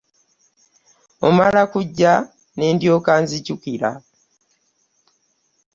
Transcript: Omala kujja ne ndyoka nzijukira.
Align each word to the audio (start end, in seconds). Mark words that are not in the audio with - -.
Omala 1.27 1.61
kujja 1.71 2.13
ne 2.55 2.65
ndyoka 2.75 3.13
nzijukira. 3.23 3.91